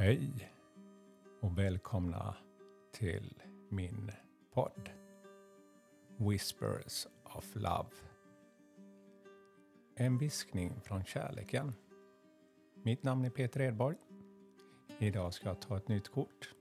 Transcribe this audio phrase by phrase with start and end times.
[0.00, 0.52] Hej
[1.40, 2.36] och välkomna
[2.92, 4.12] till min
[4.52, 4.90] podd
[6.16, 7.90] Whispers of Love.
[9.96, 11.72] En viskning från kärleken.
[12.74, 13.96] Mitt namn är Peter Edborg.
[14.98, 16.54] Idag ska jag ta ett nytt kort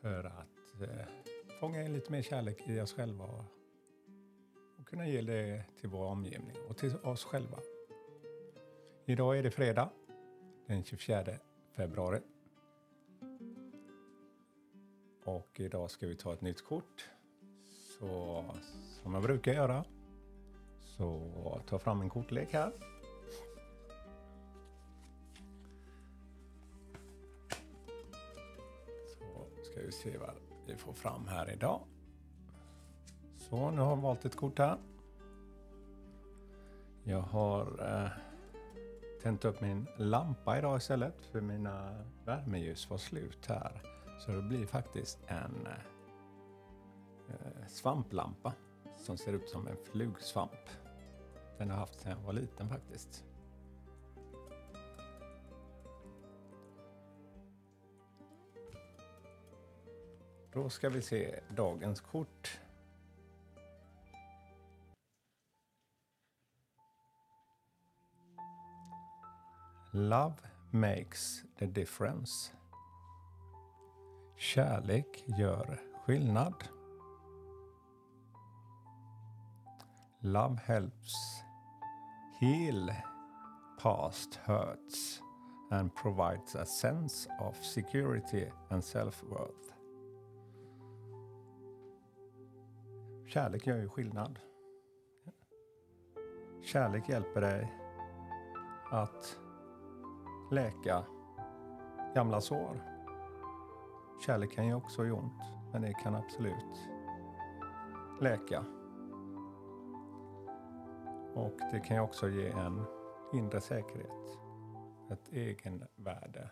[0.00, 1.06] för att eh,
[1.60, 3.44] fånga in lite mer kärlek i oss själva och,
[4.78, 7.58] och kunna ge det till vår omgivning och till oss själva.
[9.06, 9.90] Idag är det fredag
[10.66, 12.20] den 24 februari.
[15.24, 17.10] Och idag ska vi ta ett nytt kort.
[17.98, 18.44] Så
[19.02, 19.84] som jag brukar göra
[20.78, 22.72] så ta fram en kortlek här.
[29.06, 30.34] Så ska vi se vad
[30.66, 31.80] vi får fram här idag.
[33.36, 34.78] Så nu har jag valt ett kort här.
[37.04, 38.29] Jag har eh,
[39.22, 43.82] tänt upp min lampa idag istället för mina värmeljus var slut här.
[44.18, 45.68] Så det blir faktiskt en
[47.28, 48.52] eh, svamplampa
[48.96, 50.68] som ser ut som en flugsvamp.
[51.58, 53.24] Den har jag haft sedan jag var liten faktiskt.
[60.52, 62.60] Då ska vi se dagens kort.
[69.92, 72.52] Love makes the difference.
[74.36, 76.54] Kärlek gör skillnad.
[80.20, 81.42] Love helps
[82.40, 82.90] heal
[83.82, 85.22] past hurts
[85.70, 89.74] and provides a sense of security and self-worth.
[93.26, 94.38] Kärlek gör ju skillnad.
[96.62, 97.72] Kärlek hjälper dig
[98.90, 99.38] att
[100.50, 101.04] läka
[102.14, 102.80] gamla sår.
[104.26, 106.88] Kärlek kan ju också göra ont, men det kan absolut
[108.20, 108.64] läka.
[111.34, 112.84] Och det kan ju också ge en
[113.32, 114.38] inre säkerhet,
[115.10, 116.50] ett egenvärde,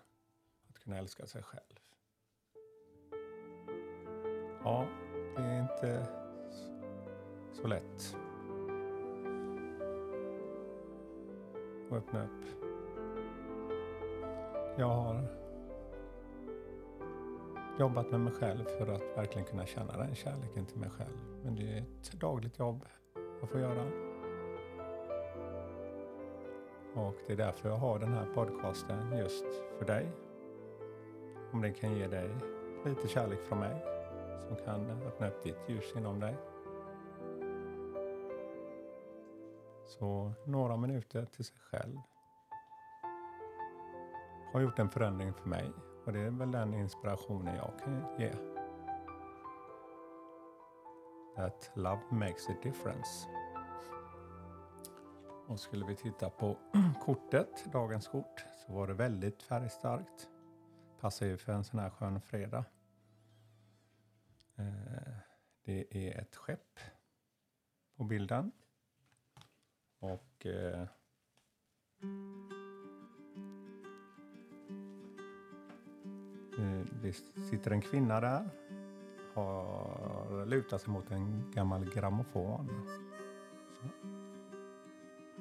[0.69, 1.78] att kunna älska sig själv.
[4.64, 4.87] Ja,
[5.37, 6.06] det är inte
[7.53, 8.16] så lätt
[11.91, 12.57] att öppna upp.
[14.78, 15.26] Jag har
[17.78, 21.16] jobbat med mig själv för att verkligen kunna känna den kärleken till mig själv.
[21.44, 22.84] Men det är ett dagligt jobb
[23.40, 23.84] jag får göra.
[26.94, 29.44] Och det är därför jag har den här podcasten just
[29.78, 30.12] för dig.
[31.52, 32.30] Om den kan ge dig
[32.84, 33.84] lite kärlek från mig
[34.46, 36.36] som kan öppna upp ditt ljus inom dig.
[39.86, 41.98] Så några minuter till sig själv
[44.53, 45.72] har gjort en förändring för mig
[46.04, 48.32] och det är väl den inspirationen jag kan ge.
[51.36, 53.28] That love makes a difference.
[55.47, 56.58] Och skulle vi titta på
[57.04, 60.28] kortet, dagens kort, så var det väldigt färgstarkt.
[61.00, 62.64] Passar ju för en sån här skön fredag.
[64.56, 65.16] Eh,
[65.64, 66.78] det är ett skepp
[67.97, 68.53] på bilden.
[69.98, 70.87] Och eh,
[76.58, 77.12] Eh, det
[77.50, 78.48] sitter en kvinna där.
[79.34, 82.88] Har lutat sig mot en gammal grammofon.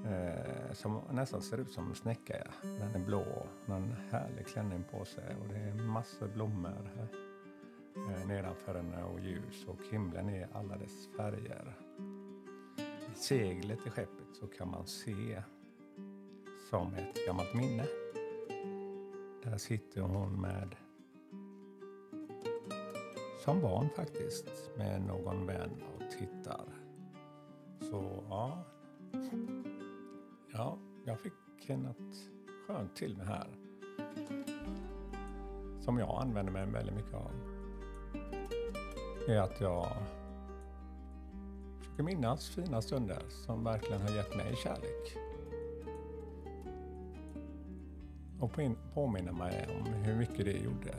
[0.05, 2.47] Eh, som nästan ser ut som en snäcka.
[2.61, 3.47] Den är blå.
[3.65, 7.07] Den har en härlig klänning på sig och det är massor blommor här.
[7.95, 11.77] Eh, nedanför henne och ljus och himlen är alla dess färger.
[13.13, 15.43] I seglet i skeppet så kan man se
[16.69, 17.85] som ett gammalt minne.
[19.43, 20.75] Där sitter hon med
[23.47, 26.65] som barn faktiskt med någon vän och tittar.
[27.79, 28.63] Så ja,
[30.53, 32.15] ja jag fick något
[32.67, 33.47] skönt till mig här.
[35.81, 37.31] Som jag använder mig väldigt mycket av.
[39.27, 39.87] är att jag
[41.79, 45.17] försöker minnas fina stunder som verkligen har gett mig kärlek.
[48.39, 48.59] Och
[48.93, 50.95] påminna mig om hur mycket det gjorde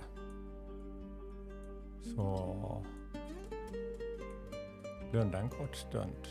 [2.03, 2.83] så
[5.11, 6.29] blunda en kort stund.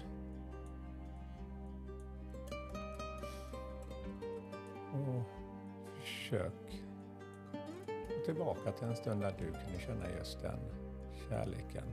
[4.93, 5.23] Och
[5.99, 6.83] försök
[7.87, 10.59] gå tillbaka till en stund där du kunde känna just den
[11.29, 11.87] kärleken.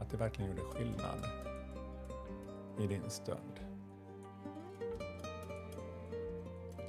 [0.00, 1.26] Att det verkligen gjorde skillnad
[2.78, 3.60] i din stund.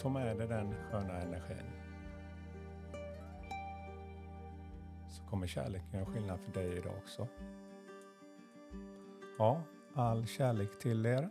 [0.01, 1.82] Ta med dig den sköna energin
[5.33, 7.27] kommer kärleken göra skillnad för dig idag också.
[9.38, 9.62] Ja,
[9.94, 11.30] all kärlek till er.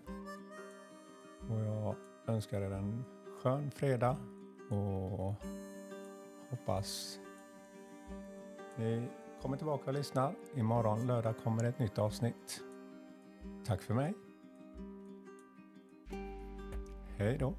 [1.50, 1.94] Och jag
[2.26, 3.04] önskar er en
[3.42, 4.16] skön fredag
[4.70, 5.34] och
[6.50, 7.18] hoppas
[8.76, 9.08] ni
[9.42, 10.34] kommer tillbaka och lyssnar.
[10.54, 12.60] Imorgon lördag kommer ett nytt avsnitt.
[13.66, 14.14] Tack för mig.
[17.18, 17.54] Hej då.